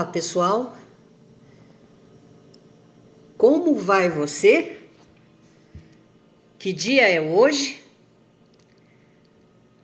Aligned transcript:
Olá, 0.00 0.10
pessoal. 0.10 0.78
Como 3.36 3.74
vai 3.74 4.08
você? 4.08 4.78
Que 6.58 6.72
dia 6.72 7.06
é 7.06 7.20
hoje? 7.20 7.84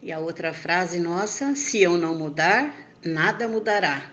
E 0.01 0.11
a 0.11 0.19
outra 0.19 0.55
frase 0.55 0.99
nossa: 0.99 1.55
se 1.55 1.83
eu 1.83 1.99
não 1.99 2.15
mudar, 2.15 2.75
nada 3.05 3.47
mudará. 3.47 4.11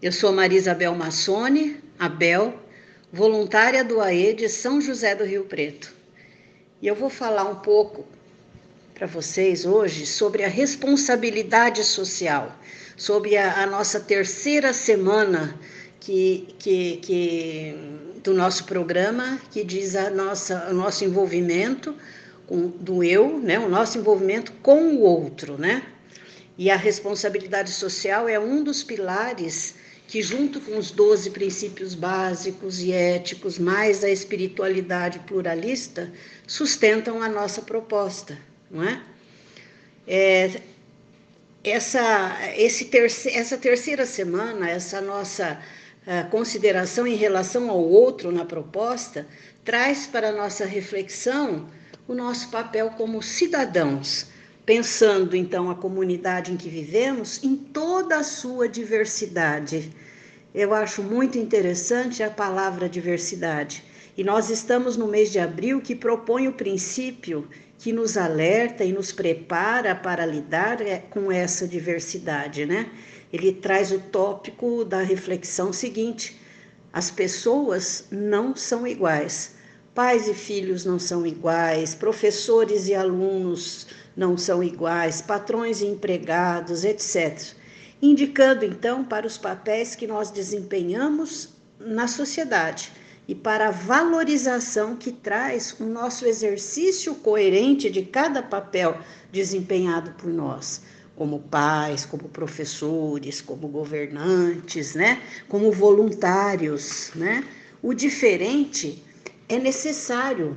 Eu 0.00 0.10
sou 0.10 0.32
Maria 0.32 0.56
Isabel 0.56 0.94
Massone, 0.94 1.84
Abel, 1.98 2.58
voluntária 3.12 3.84
do 3.84 4.00
AE 4.00 4.32
de 4.32 4.48
São 4.48 4.80
José 4.80 5.14
do 5.14 5.24
Rio 5.24 5.44
Preto. 5.44 5.94
E 6.80 6.86
eu 6.86 6.94
vou 6.94 7.10
falar 7.10 7.44
um 7.44 7.56
pouco 7.56 8.06
para 8.94 9.06
vocês 9.06 9.64
hoje 9.66 10.06
sobre 10.06 10.44
a 10.44 10.48
responsabilidade 10.48 11.84
social 11.84 12.56
sobre 12.96 13.36
a, 13.36 13.62
a 13.62 13.66
nossa 13.66 14.00
terceira 14.00 14.72
semana 14.72 15.58
que, 16.00 16.54
que, 16.58 16.96
que, 16.98 17.74
do 18.22 18.34
nosso 18.34 18.64
programa, 18.64 19.40
que 19.50 19.64
diz 19.64 19.96
a 19.96 20.10
nossa, 20.10 20.68
o 20.70 20.74
nosso 20.74 21.04
envolvimento 21.04 21.94
com, 22.46 22.68
do 22.68 23.02
eu, 23.02 23.38
né, 23.38 23.58
o 23.58 23.68
nosso 23.68 23.98
envolvimento 23.98 24.52
com 24.62 24.94
o 24.94 25.00
outro, 25.00 25.58
né? 25.58 25.82
E 26.56 26.70
a 26.70 26.76
responsabilidade 26.76 27.70
social 27.70 28.28
é 28.28 28.38
um 28.38 28.62
dos 28.62 28.84
pilares 28.84 29.74
que, 30.06 30.22
junto 30.22 30.60
com 30.60 30.78
os 30.78 30.92
12 30.92 31.30
princípios 31.30 31.94
básicos 31.94 32.80
e 32.80 32.92
éticos, 32.92 33.58
mais 33.58 34.04
a 34.04 34.10
espiritualidade 34.10 35.18
pluralista, 35.20 36.12
sustentam 36.46 37.20
a 37.20 37.28
nossa 37.28 37.62
proposta, 37.62 38.38
não 38.74 38.82
é? 38.82 39.00
é 40.06 40.60
essa, 41.62 42.36
esse 42.56 42.86
terce, 42.86 43.30
essa 43.30 43.56
terceira 43.56 44.04
semana, 44.04 44.68
essa 44.68 45.00
nossa 45.00 45.58
uh, 46.06 46.28
consideração 46.30 47.06
em 47.06 47.14
relação 47.14 47.70
ao 47.70 47.80
outro 47.80 48.30
na 48.30 48.44
proposta, 48.44 49.26
traz 49.64 50.06
para 50.06 50.30
nossa 50.30 50.66
reflexão 50.66 51.66
o 52.06 52.14
nosso 52.14 52.50
papel 52.50 52.90
como 52.90 53.22
cidadãos, 53.22 54.26
pensando 54.66 55.34
então 55.34 55.70
a 55.70 55.74
comunidade 55.74 56.52
em 56.52 56.56
que 56.56 56.68
vivemos 56.68 57.42
em 57.42 57.56
toda 57.56 58.18
a 58.18 58.22
sua 58.22 58.68
diversidade. 58.68 59.90
Eu 60.54 60.74
acho 60.74 61.02
muito 61.02 61.38
interessante 61.38 62.22
a 62.22 62.30
palavra 62.30 62.88
diversidade. 62.88 63.82
E 64.16 64.22
nós 64.22 64.50
estamos 64.50 64.96
no 64.96 65.08
mês 65.08 65.32
de 65.32 65.40
abril 65.40 65.80
que 65.80 65.96
propõe 65.96 66.46
o 66.46 66.52
princípio 66.52 67.48
que 67.84 67.92
nos 67.92 68.16
alerta 68.16 68.82
e 68.82 68.94
nos 68.94 69.12
prepara 69.12 69.94
para 69.94 70.24
lidar 70.24 70.80
é, 70.80 71.00
com 71.00 71.30
essa 71.30 71.68
diversidade, 71.68 72.64
né? 72.64 72.90
Ele 73.30 73.52
traz 73.52 73.92
o 73.92 73.98
tópico 73.98 74.86
da 74.86 75.02
reflexão 75.02 75.70
seguinte: 75.70 76.40
as 76.90 77.10
pessoas 77.10 78.06
não 78.10 78.56
são 78.56 78.86
iguais. 78.86 79.56
Pais 79.94 80.26
e 80.26 80.32
filhos 80.32 80.86
não 80.86 80.98
são 80.98 81.26
iguais, 81.26 81.94
professores 81.94 82.88
e 82.88 82.94
alunos 82.94 83.86
não 84.16 84.38
são 84.38 84.64
iguais, 84.64 85.20
patrões 85.20 85.82
e 85.82 85.86
empregados, 85.86 86.84
etc. 86.84 87.38
Indicando 88.00 88.64
então 88.64 89.04
para 89.04 89.26
os 89.26 89.36
papéis 89.36 89.94
que 89.94 90.06
nós 90.06 90.30
desempenhamos 90.30 91.50
na 91.78 92.08
sociedade 92.08 92.90
e 93.26 93.34
para 93.34 93.68
a 93.68 93.70
valorização 93.70 94.96
que 94.96 95.10
traz 95.10 95.74
o 95.80 95.84
nosso 95.84 96.26
exercício 96.26 97.14
coerente 97.14 97.90
de 97.90 98.02
cada 98.02 98.42
papel 98.42 98.98
desempenhado 99.32 100.10
por 100.12 100.30
nós, 100.30 100.82
como 101.16 101.40
pais, 101.40 102.04
como 102.04 102.28
professores, 102.28 103.40
como 103.40 103.68
governantes, 103.68 104.94
né? 104.94 105.22
Como 105.48 105.72
voluntários, 105.72 107.12
né? 107.14 107.44
O 107.82 107.94
diferente 107.94 109.02
é 109.48 109.58
necessário 109.58 110.56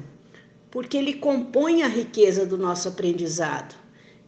porque 0.72 0.98
ele 0.98 1.14
compõe 1.14 1.84
a 1.84 1.88
riqueza 1.88 2.46
do 2.46 2.58
nosso 2.58 2.88
aprendizado. 2.88 3.76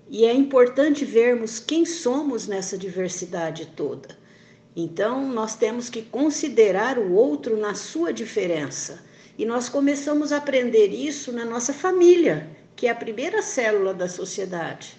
E 0.10 0.26
é 0.26 0.34
importante 0.34 1.06
vermos 1.06 1.60
quem 1.60 1.86
somos 1.86 2.48
nessa 2.48 2.78
diversidade 2.78 3.68
toda. 3.76 4.19
Então, 4.82 5.28
nós 5.28 5.58
temos 5.58 5.90
que 5.90 6.02
considerar 6.02 6.98
o 6.98 7.12
outro 7.12 7.58
na 7.58 7.76
sua 7.76 8.14
diferença. 8.14 9.04
E 9.38 9.46
nós 9.46 9.68
começamos 9.68 10.32
a 10.32 10.38
aprender 10.38 10.88
isso 10.88 11.34
na 11.34 11.44
nossa 11.44 11.74
família, 11.74 12.50
que 12.78 12.88
é 12.88 12.90
a 12.90 12.96
primeira 12.96 13.42
célula 13.42 13.94
da 13.94 14.08
sociedade. 14.08 14.96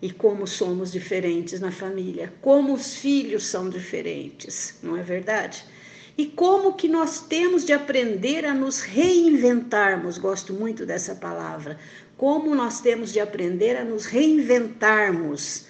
E 0.00 0.10
como 0.10 0.44
somos 0.44 0.90
diferentes 0.90 1.60
na 1.60 1.70
família, 1.70 2.32
como 2.40 2.74
os 2.74 2.96
filhos 2.96 3.46
são 3.46 3.70
diferentes, 3.70 4.74
não 4.82 4.96
é 4.96 5.04
verdade? 5.04 5.64
E 6.18 6.26
como 6.26 6.74
que 6.74 6.88
nós 6.88 7.20
temos 7.20 7.64
de 7.64 7.72
aprender 7.72 8.44
a 8.44 8.52
nos 8.52 8.80
reinventarmos, 8.80 10.18
gosto 10.18 10.52
muito 10.52 10.84
dessa 10.84 11.14
palavra. 11.14 11.78
Como 12.16 12.56
nós 12.56 12.80
temos 12.80 13.12
de 13.12 13.20
aprender 13.20 13.76
a 13.76 13.84
nos 13.84 14.04
reinventarmos, 14.04 15.66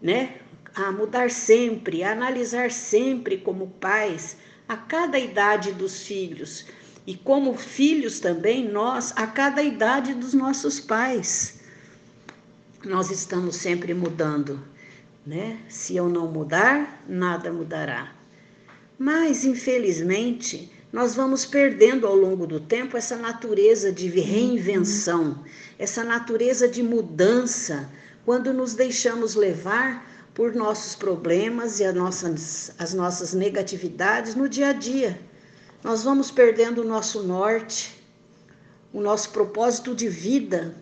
né? 0.00 0.36
A 0.74 0.90
mudar 0.90 1.30
sempre, 1.30 2.02
a 2.02 2.12
analisar 2.12 2.70
sempre 2.70 3.38
como 3.38 3.68
pais 3.80 4.36
a 4.68 4.76
cada 4.76 5.18
idade 5.18 5.72
dos 5.72 6.02
filhos 6.02 6.66
e 7.06 7.14
como 7.14 7.54
filhos 7.54 8.18
também 8.18 8.68
nós 8.68 9.12
a 9.14 9.26
cada 9.26 9.62
idade 9.62 10.14
dos 10.14 10.34
nossos 10.34 10.80
pais. 10.80 11.60
Nós 12.84 13.10
estamos 13.10 13.56
sempre 13.56 13.94
mudando, 13.94 14.62
né? 15.24 15.60
Se 15.68 15.96
eu 15.96 16.08
não 16.08 16.26
mudar, 16.26 17.02
nada 17.08 17.52
mudará. 17.52 18.12
Mas 18.98 19.44
infelizmente, 19.44 20.70
nós 20.92 21.14
vamos 21.14 21.44
perdendo 21.44 22.06
ao 22.06 22.14
longo 22.14 22.46
do 22.46 22.60
tempo 22.60 22.96
essa 22.96 23.16
natureza 23.16 23.92
de 23.92 24.08
reinvenção, 24.08 25.44
essa 25.78 26.04
natureza 26.04 26.68
de 26.68 26.82
mudança, 26.82 27.90
quando 28.24 28.52
nos 28.52 28.74
deixamos 28.74 29.34
levar 29.34 30.13
por 30.34 30.52
nossos 30.52 30.96
problemas 30.96 31.78
e 31.78 31.84
as 31.84 31.94
nossas, 31.94 32.72
as 32.78 32.92
nossas 32.92 33.32
negatividades 33.32 34.34
no 34.34 34.48
dia 34.48 34.70
a 34.70 34.72
dia. 34.72 35.18
Nós 35.82 36.02
vamos 36.02 36.30
perdendo 36.30 36.82
o 36.82 36.84
nosso 36.84 37.22
norte, 37.22 38.02
o 38.92 39.00
nosso 39.00 39.30
propósito 39.30 39.94
de 39.94 40.08
vida 40.08 40.74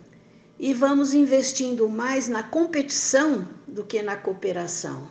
e 0.57 0.73
vamos 0.73 1.13
investindo 1.13 1.87
mais 1.87 2.27
na 2.27 2.41
competição 2.41 3.47
do 3.67 3.83
que 3.83 4.01
na 4.01 4.15
cooperação, 4.15 5.07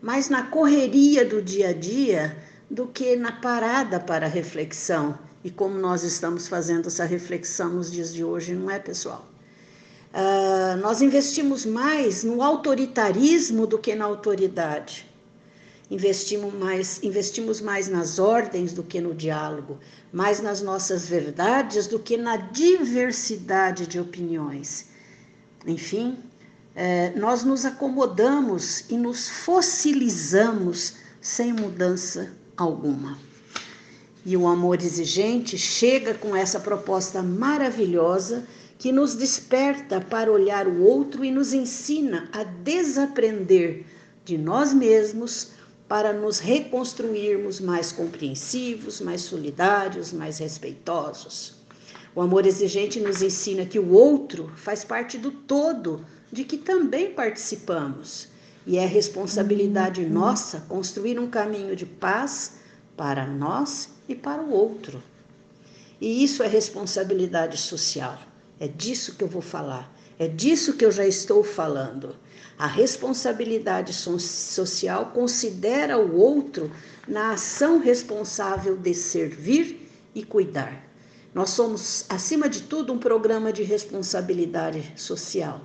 mais 0.00 0.28
na 0.28 0.44
correria 0.44 1.24
do 1.24 1.42
dia 1.42 1.70
a 1.70 1.72
dia 1.72 2.36
do 2.70 2.86
que 2.86 3.16
na 3.16 3.32
parada 3.32 3.98
para 3.98 4.26
reflexão. 4.26 5.18
E 5.42 5.50
como 5.50 5.78
nós 5.78 6.04
estamos 6.04 6.46
fazendo 6.46 6.88
essa 6.88 7.04
reflexão 7.04 7.70
nos 7.70 7.90
dias 7.90 8.12
de 8.12 8.22
hoje, 8.22 8.54
não 8.54 8.70
é, 8.70 8.78
pessoal? 8.78 9.29
Uh, 10.12 10.76
nós 10.78 11.00
investimos 11.00 11.64
mais 11.64 12.24
no 12.24 12.42
autoritarismo 12.42 13.66
do 13.66 13.78
que 13.78 13.94
na 13.94 14.04
autoridade. 14.04 15.06
Investimos 15.88 16.52
mais, 16.52 17.00
investimos 17.02 17.60
mais 17.60 17.88
nas 17.88 18.18
ordens 18.18 18.72
do 18.72 18.82
que 18.82 19.00
no 19.00 19.14
diálogo, 19.14 19.78
mais 20.12 20.40
nas 20.40 20.62
nossas 20.62 21.06
verdades 21.06 21.86
do 21.86 21.98
que 21.98 22.16
na 22.16 22.36
diversidade 22.36 23.86
de 23.86 24.00
opiniões. 24.00 24.86
Enfim, 25.66 26.18
eh, 26.74 27.12
nós 27.16 27.44
nos 27.44 27.64
acomodamos 27.64 28.84
e 28.88 28.96
nos 28.96 29.28
fossilizamos 29.28 30.94
sem 31.20 31.52
mudança 31.52 32.32
alguma. 32.56 33.18
E 34.24 34.36
o 34.36 34.46
amor 34.46 34.80
exigente 34.80 35.56
chega 35.56 36.14
com 36.14 36.36
essa 36.36 36.60
proposta 36.60 37.22
maravilhosa 37.22 38.46
que 38.80 38.90
nos 38.90 39.14
desperta 39.14 40.00
para 40.00 40.32
olhar 40.32 40.66
o 40.66 40.80
outro 40.80 41.22
e 41.22 41.30
nos 41.30 41.52
ensina 41.52 42.30
a 42.32 42.42
desaprender 42.42 43.84
de 44.24 44.38
nós 44.38 44.72
mesmos 44.72 45.50
para 45.86 46.14
nos 46.14 46.38
reconstruirmos 46.38 47.60
mais 47.60 47.92
compreensivos, 47.92 48.98
mais 48.98 49.20
solidários, 49.20 50.14
mais 50.14 50.38
respeitosos. 50.38 51.56
O 52.14 52.22
amor 52.22 52.46
exigente 52.46 52.98
nos 52.98 53.20
ensina 53.20 53.66
que 53.66 53.78
o 53.78 53.90
outro 53.90 54.50
faz 54.56 54.82
parte 54.82 55.18
do 55.18 55.30
todo 55.30 56.02
de 56.32 56.42
que 56.42 56.56
também 56.56 57.12
participamos. 57.12 58.28
E 58.66 58.78
é 58.78 58.86
responsabilidade 58.86 60.00
uhum. 60.00 60.08
nossa 60.08 60.60
construir 60.60 61.18
um 61.18 61.28
caminho 61.28 61.76
de 61.76 61.84
paz 61.84 62.54
para 62.96 63.26
nós 63.26 63.90
e 64.08 64.14
para 64.14 64.40
o 64.40 64.50
outro. 64.50 65.02
E 66.00 66.24
isso 66.24 66.42
é 66.42 66.46
responsabilidade 66.46 67.58
social. 67.58 68.29
É 68.60 68.68
disso 68.68 69.16
que 69.16 69.24
eu 69.24 69.28
vou 69.28 69.42
falar. 69.42 69.90
É 70.18 70.28
disso 70.28 70.74
que 70.74 70.84
eu 70.84 70.92
já 70.92 71.06
estou 71.06 71.42
falando. 71.42 72.14
A 72.58 72.66
responsabilidade 72.66 73.94
social 73.94 75.06
considera 75.06 75.98
o 75.98 76.14
outro 76.14 76.70
na 77.08 77.32
ação 77.32 77.78
responsável 77.78 78.76
de 78.76 78.92
servir 78.92 79.90
e 80.14 80.22
cuidar. 80.22 80.84
Nós 81.32 81.50
somos, 81.50 82.04
acima 82.08 82.50
de 82.50 82.62
tudo, 82.62 82.92
um 82.92 82.98
programa 82.98 83.50
de 83.50 83.62
responsabilidade 83.62 84.92
social, 84.94 85.62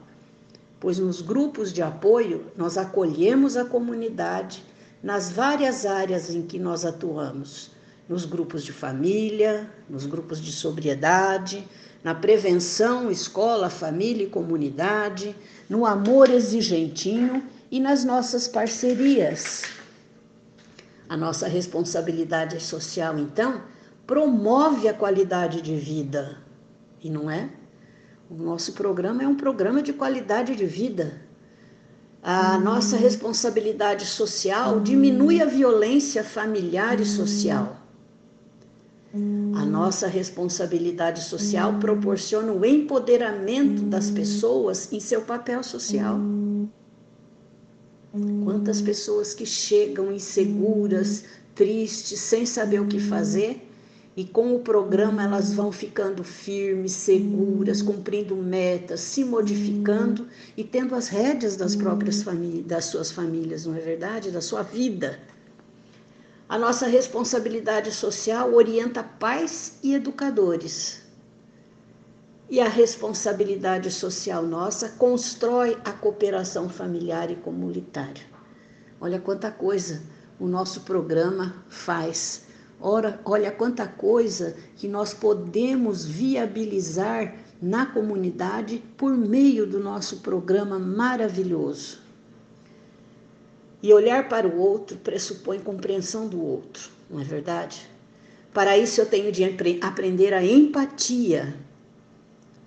pois 0.80 0.98
nos 0.98 1.22
grupos 1.22 1.74
de 1.74 1.82
apoio 1.82 2.46
nós 2.56 2.78
acolhemos 2.78 3.58
a 3.58 3.66
comunidade 3.66 4.64
nas 5.04 5.30
várias 5.30 5.86
áreas 5.86 6.30
em 6.30 6.44
que 6.44 6.58
nós 6.58 6.86
atuamos, 6.86 7.72
nos 8.08 8.24
grupos 8.26 8.64
de 8.64 8.72
família, 8.72 9.70
nos 9.90 10.06
grupos 10.06 10.40
de 10.40 10.52
sobriedade, 10.52 11.68
na 12.06 12.14
prevenção, 12.14 13.10
escola, 13.10 13.68
família 13.68 14.26
e 14.26 14.30
comunidade, 14.30 15.36
no 15.68 15.88
amor 15.88 16.30
exigentinho 16.30 17.44
e 17.72 17.80
nas 17.80 18.06
nossas 18.06 18.48
parcerias. 18.48 19.64
A 21.10 21.18
nossa 21.18 21.48
responsabilidade 21.48 22.62
social, 22.62 23.18
então, 23.18 23.64
promove 24.06 24.88
a 24.88 24.94
qualidade 24.94 25.64
de 25.64 25.76
vida, 25.78 26.38
e 27.04 27.10
não 27.10 27.28
é? 27.28 27.50
O 28.30 28.36
nosso 28.36 28.74
programa 28.74 29.24
é 29.24 29.28
um 29.28 29.36
programa 29.36 29.82
de 29.82 29.92
qualidade 29.92 30.56
de 30.56 30.66
vida. 30.68 31.20
A 32.22 32.60
nossa 32.60 32.98
responsabilidade 32.98 34.06
social 34.06 34.80
diminui 34.80 35.42
a 35.42 35.46
violência 35.46 36.24
familiar 36.24 37.00
e 37.00 37.06
social. 37.06 37.82
A 39.56 39.64
nossa 39.64 40.08
responsabilidade 40.08 41.24
social 41.24 41.80
proporciona 41.80 42.52
o 42.52 42.66
empoderamento 42.66 43.84
das 43.84 44.12
pessoas 44.12 44.92
em 44.92 45.00
seu 45.00 45.22
papel 45.22 45.64
social. 45.64 46.20
Quantas 48.44 48.82
pessoas 48.82 49.34
que 49.34 49.46
chegam 49.46 50.12
inseguras, 50.12 51.24
tristes, 51.54 52.20
sem 52.20 52.46
saber 52.46 52.82
o 52.82 52.88
que 52.88 53.00
fazer, 53.00 53.66
e 54.18 54.26
com 54.26 54.56
o 54.56 54.60
programa 54.60 55.24
elas 55.24 55.54
vão 55.54 55.72
ficando 55.72 56.24
firmes, 56.24 56.92
seguras, 56.92 57.82
cumprindo 57.82 58.36
metas, 58.36 59.00
se 59.00 59.24
modificando 59.24 60.28
e 60.56 60.64
tendo 60.64 60.94
as 60.94 61.08
rédeas 61.08 61.56
das 61.56 61.76
próprias 61.76 62.22
famílias, 62.22 62.66
das 62.66 62.86
suas 62.86 63.12
famílias, 63.12 63.66
não 63.66 63.76
é 63.76 63.80
verdade? 63.80 64.32
Da 64.32 64.42
sua 64.42 64.62
vida. 64.62 65.20
A 66.48 66.60
nossa 66.60 66.86
responsabilidade 66.86 67.92
social 67.92 68.54
orienta 68.54 69.04
pais 69.04 69.80
e 69.82 69.96
educadores. 69.96 71.02
E 72.48 72.60
a 72.60 72.68
responsabilidade 72.68 73.90
social 73.90 74.44
nossa 74.44 74.90
constrói 74.90 75.76
a 75.84 75.92
cooperação 75.92 76.70
familiar 76.70 77.32
e 77.32 77.36
comunitária. 77.36 78.24
Olha 79.02 79.20
quanta 79.20 79.50
coisa 79.50 80.04
o 80.40 80.48
nosso 80.48 80.82
programa 80.82 81.66
faz. 81.68 82.46
Ora, 82.80 83.20
olha 83.26 83.52
quanta 83.52 83.88
coisa 83.88 84.56
que 84.76 84.88
nós 84.88 85.16
podemos 85.16 86.06
viabilizar 86.06 87.34
na 87.60 87.88
comunidade 87.88 88.84
por 88.96 89.18
meio 89.18 89.66
do 89.66 89.80
nosso 89.80 90.18
programa 90.18 90.78
maravilhoso. 90.78 92.05
E 93.86 93.94
olhar 93.94 94.28
para 94.28 94.48
o 94.48 94.58
outro 94.58 94.98
pressupõe 94.98 95.60
compreensão 95.60 96.28
do 96.28 96.44
outro, 96.44 96.90
não 97.08 97.20
é 97.20 97.24
verdade? 97.24 97.88
Para 98.52 98.76
isso 98.76 99.00
eu 99.00 99.06
tenho 99.06 99.32
de 99.32 99.44
aprender 99.80 100.34
a 100.34 100.44
empatia. 100.44 101.56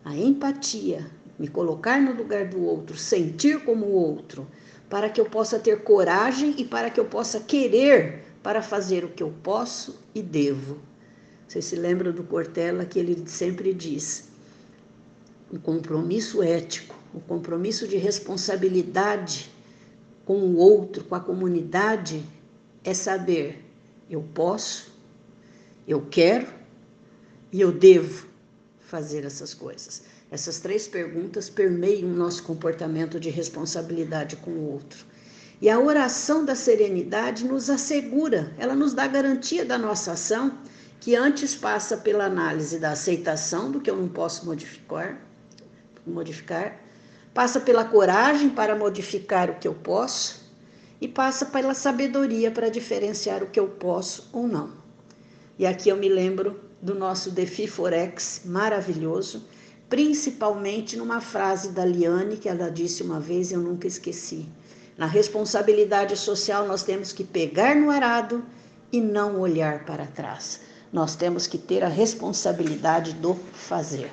A 0.04 0.14
empatia, 0.16 1.10
me 1.36 1.48
colocar 1.48 2.00
no 2.00 2.12
lugar 2.12 2.46
do 2.46 2.62
outro, 2.62 2.96
sentir 2.96 3.64
como 3.64 3.86
o 3.86 3.94
outro, 3.94 4.46
para 4.88 5.10
que 5.10 5.20
eu 5.20 5.24
possa 5.24 5.58
ter 5.58 5.82
coragem 5.82 6.54
e 6.56 6.64
para 6.64 6.88
que 6.88 7.00
eu 7.00 7.06
possa 7.06 7.40
querer 7.40 8.22
para 8.40 8.62
fazer 8.62 9.04
o 9.04 9.08
que 9.08 9.24
eu 9.24 9.34
posso 9.42 9.98
e 10.14 10.22
devo. 10.22 10.78
Vocês 11.48 11.64
se 11.64 11.74
lembram 11.74 12.12
do 12.12 12.22
Cortella 12.22 12.84
que 12.84 12.96
ele 12.96 13.24
sempre 13.26 13.74
diz: 13.74 14.28
o 15.50 15.58
compromisso 15.58 16.44
ético, 16.44 16.94
o 17.12 17.18
compromisso 17.18 17.88
de 17.88 17.96
responsabilidade 17.96 19.57
com 20.28 20.40
o 20.40 20.58
outro, 20.58 21.04
com 21.04 21.14
a 21.14 21.20
comunidade, 21.20 22.22
é 22.84 22.92
saber 22.92 23.64
eu 24.10 24.22
posso, 24.34 24.92
eu 25.86 26.02
quero 26.10 26.46
e 27.50 27.62
eu 27.62 27.72
devo 27.72 28.26
fazer 28.78 29.24
essas 29.24 29.54
coisas. 29.54 30.02
Essas 30.30 30.58
três 30.58 30.86
perguntas 30.86 31.48
permeiam 31.48 32.10
o 32.10 32.14
nosso 32.14 32.42
comportamento 32.42 33.18
de 33.18 33.30
responsabilidade 33.30 34.36
com 34.36 34.50
o 34.50 34.70
outro. 34.70 35.06
E 35.62 35.70
a 35.70 35.80
oração 35.80 36.44
da 36.44 36.54
serenidade 36.54 37.46
nos 37.46 37.70
assegura, 37.70 38.52
ela 38.58 38.74
nos 38.74 38.92
dá 38.92 39.06
garantia 39.06 39.64
da 39.64 39.78
nossa 39.78 40.12
ação, 40.12 40.58
que 41.00 41.16
antes 41.16 41.54
passa 41.54 41.96
pela 41.96 42.26
análise 42.26 42.78
da 42.78 42.90
aceitação 42.90 43.72
do 43.72 43.80
que 43.80 43.88
eu 43.88 43.96
não 43.96 44.08
posso 44.08 44.44
modificar, 44.44 45.18
modificar 46.06 46.78
passa 47.32 47.60
pela 47.60 47.84
coragem 47.84 48.48
para 48.48 48.74
modificar 48.74 49.50
o 49.50 49.54
que 49.54 49.68
eu 49.68 49.74
posso 49.74 50.48
e 51.00 51.06
passa 51.06 51.46
pela 51.46 51.74
sabedoria 51.74 52.50
para 52.50 52.68
diferenciar 52.68 53.42
o 53.42 53.46
que 53.48 53.60
eu 53.60 53.68
posso 53.68 54.28
ou 54.32 54.46
não. 54.46 54.70
E 55.58 55.66
aqui 55.66 55.88
eu 55.88 55.96
me 55.96 56.08
lembro 56.08 56.60
do 56.80 56.94
nosso 56.94 57.30
Defi 57.30 57.66
Forex 57.66 58.42
maravilhoso, 58.44 59.44
principalmente 59.88 60.96
numa 60.96 61.20
frase 61.20 61.70
da 61.70 61.84
Liane 61.84 62.36
que 62.36 62.48
ela 62.48 62.70
disse 62.70 63.02
uma 63.02 63.18
vez 63.18 63.50
e 63.50 63.54
eu 63.54 63.60
nunca 63.60 63.86
esqueci. 63.86 64.48
Na 64.96 65.06
responsabilidade 65.06 66.16
social 66.16 66.66
nós 66.66 66.82
temos 66.82 67.12
que 67.12 67.24
pegar 67.24 67.74
no 67.76 67.90
arado 67.90 68.44
e 68.92 69.00
não 69.00 69.38
olhar 69.38 69.84
para 69.84 70.06
trás. 70.06 70.60
Nós 70.92 71.14
temos 71.14 71.46
que 71.46 71.58
ter 71.58 71.84
a 71.84 71.88
responsabilidade 71.88 73.12
do 73.12 73.34
fazer. 73.52 74.10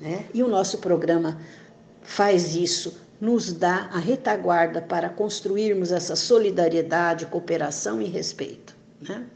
Né? 0.00 0.26
E 0.32 0.42
o 0.42 0.48
nosso 0.48 0.78
programa 0.78 1.40
faz 2.08 2.56
isso, 2.56 2.96
nos 3.20 3.52
dá 3.52 3.90
a 3.92 3.98
retaguarda 3.98 4.80
para 4.80 5.10
construirmos 5.10 5.92
essa 5.92 6.16
solidariedade, 6.16 7.26
cooperação 7.26 8.00
e 8.00 8.06
respeito. 8.06 8.74
Né? 9.06 9.26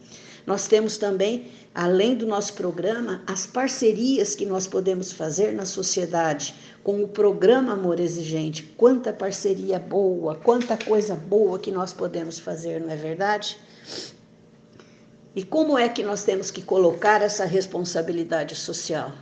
Nós 0.47 0.67
temos 0.67 0.97
também, 0.97 1.53
além 1.75 2.17
do 2.17 2.27
nosso 2.27 2.55
programa, 2.55 3.23
as 3.27 3.47
parcerias 3.47 4.35
que 4.35 4.47
nós 4.47 4.67
podemos 4.67 5.13
fazer 5.13 5.53
na 5.53 5.67
sociedade 5.67 6.55
com 6.83 7.05
o 7.05 7.09
programa 7.09 7.75
Amor 7.75 8.01
Exigente. 8.01 8.63
Quanta 8.63 9.13
parceria 9.13 9.79
boa, 9.79 10.35
quanta 10.35 10.77
coisa 10.77 11.15
boa 11.15 11.59
que 11.59 11.71
nós 11.71 11.93
podemos 11.93 12.39
fazer, 12.39 12.81
não 12.81 12.91
é 12.91 12.97
verdade? 12.97 13.59
E 15.37 15.45
como 15.45 15.77
é 15.77 15.91
que 15.91 16.03
nós 16.03 16.25
temos 16.25 16.51
que 16.51 16.63
colocar 16.63 17.21
essa 17.21 17.45
responsabilidade 17.45 18.57
social? 18.57 19.13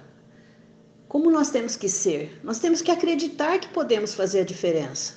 Como 1.10 1.28
nós 1.28 1.50
temos 1.50 1.74
que 1.74 1.88
ser? 1.88 2.38
Nós 2.44 2.60
temos 2.60 2.80
que 2.80 2.90
acreditar 2.92 3.58
que 3.58 3.66
podemos 3.70 4.14
fazer 4.14 4.42
a 4.42 4.44
diferença. 4.44 5.14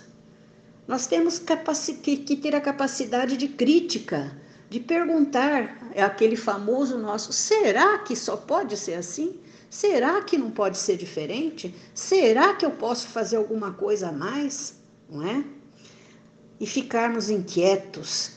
Nós 0.88 1.06
temos 1.06 1.38
que 1.38 2.36
ter 2.36 2.56
a 2.56 2.60
capacidade 2.60 3.38
de 3.38 3.48
crítica, 3.48 4.36
de 4.72 4.80
perguntar, 4.80 5.94
aquele 5.96 6.36
famoso 6.36 6.98
nosso: 6.98 7.32
será 7.32 8.00
que 8.00 8.16
só 8.16 8.36
pode 8.36 8.76
ser 8.76 8.96
assim? 8.96 9.40
Será 9.70 10.20
que 10.24 10.36
não 10.36 10.50
pode 10.50 10.80
ser 10.80 10.98
diferente? 10.98 11.76
Será 11.94 12.56
que 12.56 12.66
eu 12.66 12.72
posso 12.72 13.10
fazer 13.10 13.36
alguma 13.36 13.72
coisa 13.72 14.10
a 14.10 14.12
mais? 14.12 14.74
Não 15.08 15.22
é? 15.22 15.46
E 16.60 16.66
ficarmos 16.66 17.30
inquietos 17.30 18.32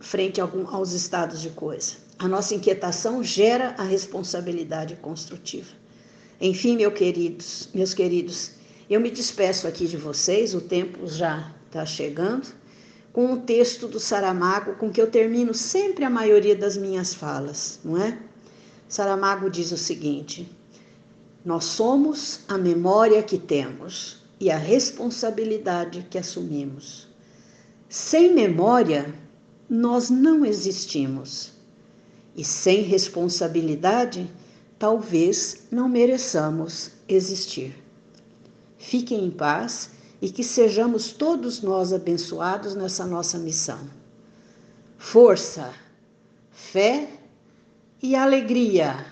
frente 0.00 0.40
aos 0.40 0.90
estados 0.90 1.40
de 1.40 1.50
coisa. 1.50 1.94
A 2.18 2.26
nossa 2.26 2.56
inquietação 2.56 3.22
gera 3.22 3.76
a 3.78 3.84
responsabilidade 3.84 4.96
construtiva. 4.96 5.83
Enfim, 6.40 6.76
meus 6.76 6.94
queridos, 6.94 7.68
meus 7.72 7.94
queridos, 7.94 8.52
eu 8.88 9.00
me 9.00 9.10
despeço 9.10 9.66
aqui 9.66 9.86
de 9.86 9.96
vocês, 9.96 10.54
o 10.54 10.60
tempo 10.60 11.06
já 11.06 11.52
está 11.66 11.86
chegando, 11.86 12.48
com 13.12 13.32
o 13.32 13.40
texto 13.40 13.86
do 13.86 14.00
Saramago, 14.00 14.74
com 14.74 14.90
que 14.90 15.00
eu 15.00 15.10
termino 15.10 15.54
sempre 15.54 16.04
a 16.04 16.10
maioria 16.10 16.56
das 16.56 16.76
minhas 16.76 17.14
falas, 17.14 17.78
não 17.84 17.96
é? 17.96 18.18
Saramago 18.88 19.48
diz 19.48 19.72
o 19.72 19.76
seguinte: 19.76 20.48
Nós 21.44 21.64
somos 21.64 22.40
a 22.48 22.58
memória 22.58 23.22
que 23.22 23.38
temos 23.38 24.22
e 24.40 24.50
a 24.50 24.58
responsabilidade 24.58 26.06
que 26.10 26.18
assumimos. 26.18 27.08
Sem 27.88 28.34
memória, 28.34 29.14
nós 29.68 30.10
não 30.10 30.44
existimos. 30.44 31.52
E 32.36 32.44
sem 32.44 32.82
responsabilidade, 32.82 34.28
talvez 34.84 35.62
não 35.70 35.88
mereçamos 35.88 36.90
existir. 37.08 37.74
Fiquem 38.76 39.24
em 39.24 39.30
paz 39.30 39.92
e 40.20 40.30
que 40.30 40.44
sejamos 40.44 41.10
todos 41.10 41.62
nós 41.62 41.90
abençoados 41.90 42.74
nessa 42.74 43.06
nossa 43.06 43.38
missão. 43.38 43.78
Força, 44.98 45.72
fé 46.50 47.08
e 48.02 48.14
alegria 48.14 49.06